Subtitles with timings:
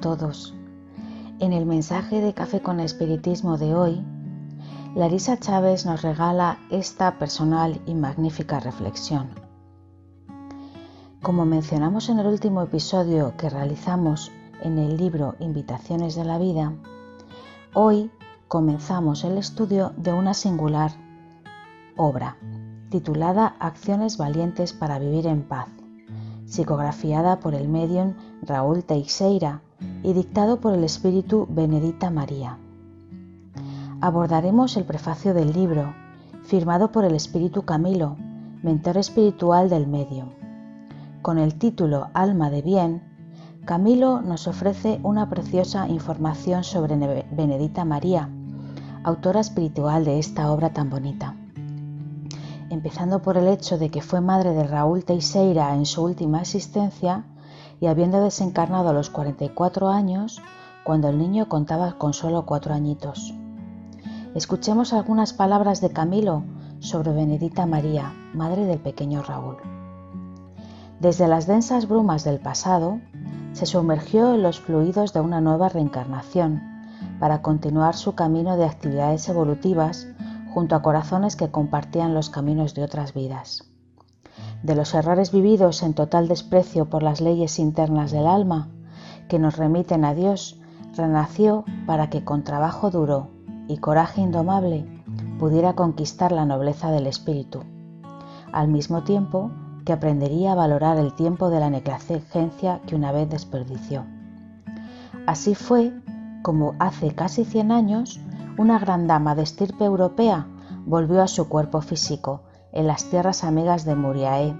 [0.00, 0.54] Todos.
[1.40, 4.04] En el mensaje de Café con Espiritismo de hoy,
[4.94, 9.30] Larisa Chávez nos regala esta personal y magnífica reflexión.
[11.20, 14.30] Como mencionamos en el último episodio que realizamos
[14.62, 16.72] en el libro Invitaciones de la Vida,
[17.74, 18.10] hoy
[18.46, 20.92] comenzamos el estudio de una singular
[21.96, 22.36] obra
[22.88, 25.68] titulada Acciones valientes para vivir en paz,
[26.46, 29.62] psicografiada por el medium Raúl Teixeira
[30.02, 32.58] y dictado por el espíritu Benedita María.
[34.00, 35.94] Abordaremos el prefacio del libro,
[36.44, 38.16] firmado por el espíritu Camilo,
[38.62, 40.28] mentor espiritual del medium.
[41.22, 43.02] Con el título Alma de Bien,
[43.64, 48.30] Camilo nos ofrece una preciosa información sobre Benedita María,
[49.04, 51.34] autora espiritual de esta obra tan bonita
[52.70, 57.24] empezando por el hecho de que fue madre de Raúl Teixeira en su última existencia
[57.80, 60.40] y habiendo desencarnado a los 44 años
[60.84, 63.34] cuando el niño contaba con solo cuatro añitos.
[64.34, 66.44] Escuchemos algunas palabras de Camilo
[66.80, 69.56] sobre Benedita María, madre del pequeño Raúl.
[71.00, 73.00] Desde las densas brumas del pasado,
[73.52, 76.62] se sumergió en los fluidos de una nueva reencarnación
[77.18, 80.08] para continuar su camino de actividades evolutivas
[80.52, 83.64] junto a corazones que compartían los caminos de otras vidas.
[84.62, 88.68] De los errores vividos en total desprecio por las leyes internas del alma,
[89.28, 90.60] que nos remiten a Dios,
[90.96, 93.28] renació para que con trabajo duro
[93.68, 94.84] y coraje indomable
[95.38, 97.60] pudiera conquistar la nobleza del espíritu,
[98.52, 99.52] al mismo tiempo
[99.84, 104.04] que aprendería a valorar el tiempo de la negligencia que una vez desperdició.
[105.26, 105.92] Así fue
[106.42, 108.20] como hace casi 100 años
[108.56, 110.46] una gran dama de estirpe europea
[110.84, 112.42] volvió a su cuerpo físico
[112.78, 114.56] en las tierras amigas de Muriaé,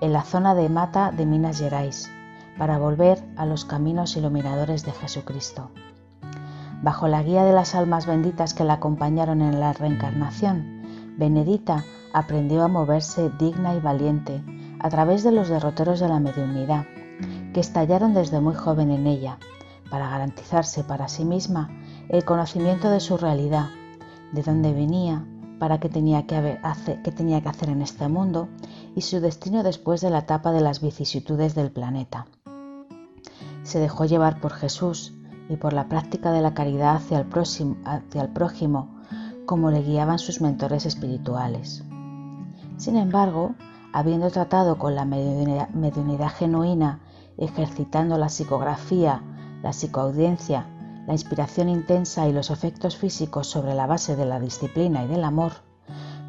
[0.00, 2.08] en la zona de Mata de Minas Gerais,
[2.56, 5.72] para volver a los caminos iluminadores de Jesucristo.
[6.80, 11.82] Bajo la guía de las almas benditas que la acompañaron en la reencarnación, Benedita
[12.12, 14.44] aprendió a moverse digna y valiente
[14.78, 16.84] a través de los derroteros de la mediunidad,
[17.52, 19.38] que estallaron desde muy joven en ella,
[19.90, 21.68] para garantizarse para sí misma
[22.10, 23.70] el conocimiento de su realidad,
[24.30, 25.24] de dónde venía,
[25.58, 28.48] para qué tenía que, hacer, tenía que hacer en este mundo
[28.94, 32.26] y su destino después de la etapa de las vicisitudes del planeta.
[33.62, 35.14] Se dejó llevar por Jesús
[35.48, 38.96] y por la práctica de la caridad hacia el prójimo,
[39.46, 41.84] como le guiaban sus mentores espirituales.
[42.76, 43.54] Sin embargo,
[43.92, 47.00] habiendo tratado con la mediunidad genuina,
[47.38, 49.22] ejercitando la psicografía,
[49.62, 50.66] la psicoaudiencia
[51.06, 55.24] la inspiración intensa y los efectos físicos sobre la base de la disciplina y del
[55.24, 55.52] amor,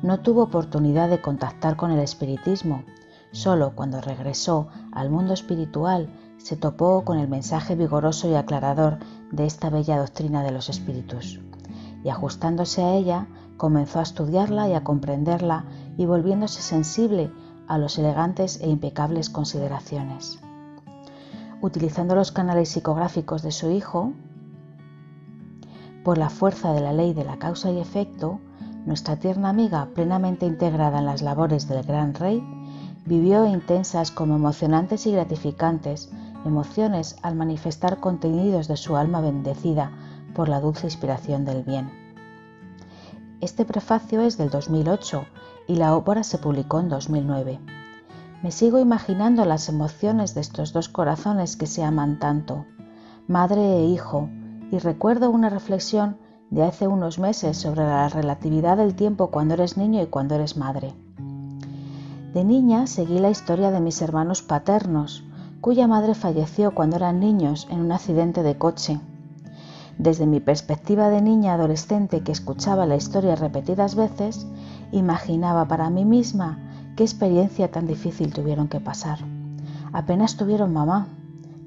[0.03, 2.83] no tuvo oportunidad de contactar con el espiritismo.
[3.31, 8.99] Solo cuando regresó al mundo espiritual se topó con el mensaje vigoroso y aclarador
[9.31, 11.39] de esta bella doctrina de los espíritus.
[12.03, 13.27] Y ajustándose a ella,
[13.57, 15.66] comenzó a estudiarla y a comprenderla
[15.97, 17.31] y volviéndose sensible
[17.67, 20.39] a los elegantes e impecables consideraciones.
[21.59, 24.13] Utilizando los canales psicográficos de su hijo,
[26.07, 28.40] por la fuerza de la ley de la causa y efecto,
[28.85, 32.41] nuestra tierna amiga, plenamente integrada en las labores del gran rey,
[33.06, 36.09] vivió intensas como emocionantes y gratificantes
[36.46, 39.91] emociones al manifestar contenidos de su alma bendecida
[40.34, 41.91] por la dulce inspiración del bien.
[43.41, 45.25] Este prefacio es del 2008
[45.67, 47.59] y la obra se publicó en 2009.
[48.44, 52.66] Me sigo imaginando las emociones de estos dos corazones que se aman tanto,
[53.28, 54.29] madre e hijo,
[54.72, 56.17] y recuerdo una reflexión
[56.50, 60.57] de hace unos meses sobre la relatividad del tiempo cuando eres niño y cuando eres
[60.57, 60.94] madre.
[62.33, 65.23] De niña seguí la historia de mis hermanos paternos,
[65.61, 68.99] cuya madre falleció cuando eran niños en un accidente de coche.
[69.97, 74.46] Desde mi perspectiva de niña adolescente que escuchaba la historia repetidas veces,
[74.91, 76.59] imaginaba para mí misma
[76.96, 79.19] qué experiencia tan difícil tuvieron que pasar.
[79.91, 81.08] Apenas tuvieron mamá,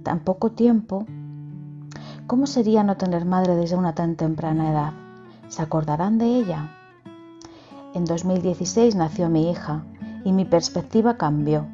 [0.04, 1.06] tan poco tiempo
[2.30, 4.92] ¿Cómo sería no tener madre desde una tan temprana edad?
[5.48, 6.70] ¿Se acordarán de ella?
[7.92, 9.82] En 2016 nació mi hija
[10.24, 11.66] y mi perspectiva cambió.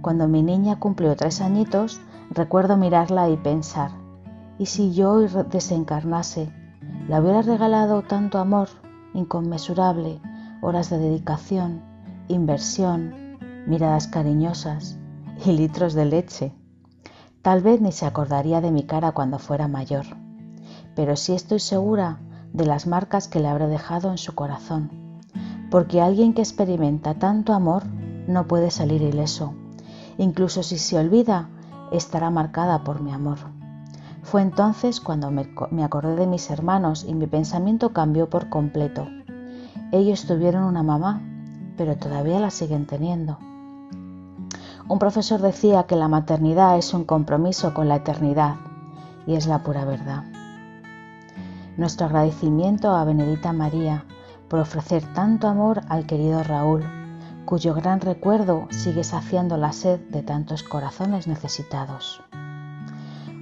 [0.00, 2.00] Cuando mi niña cumplió tres añitos,
[2.30, 3.92] recuerdo mirarla y pensar,
[4.58, 6.50] ¿y si yo hoy desencarnase?
[7.08, 8.70] ¿Le hubiera regalado tanto amor,
[9.14, 10.20] inconmensurable,
[10.62, 11.80] horas de dedicación,
[12.26, 13.38] inversión,
[13.68, 14.98] miradas cariñosas
[15.46, 16.61] y litros de leche?
[17.42, 20.06] Tal vez ni se acordaría de mi cara cuando fuera mayor,
[20.94, 22.20] pero sí estoy segura
[22.52, 24.90] de las marcas que le habré dejado en su corazón,
[25.68, 27.82] porque alguien que experimenta tanto amor
[28.28, 29.54] no puede salir ileso.
[30.18, 31.48] Incluso si se olvida,
[31.90, 33.38] estará marcada por mi amor.
[34.22, 39.08] Fue entonces cuando me, acordé de mis hermanos y mi pensamiento cambió por completo.
[39.90, 41.20] Ellos tuvieron una mamá,
[41.76, 43.38] pero todavía la siguen teniendo.
[44.92, 48.56] Un profesor decía que la maternidad es un compromiso con la eternidad
[49.26, 50.24] y es la pura verdad.
[51.78, 54.04] Nuestro agradecimiento a Benedita María
[54.48, 56.84] por ofrecer tanto amor al querido Raúl,
[57.46, 62.20] cuyo gran recuerdo sigue saciando la sed de tantos corazones necesitados.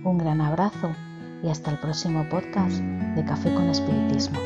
[0.04, 0.90] Un gran abrazo
[1.42, 4.38] y hasta el próximo podcast de Café con Espiritismo.